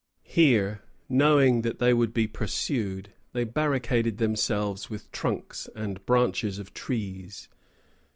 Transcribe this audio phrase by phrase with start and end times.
[0.23, 6.73] Here, knowing that they would be pursued, they barricaded themselves with trunks and branches of
[6.73, 7.47] trees.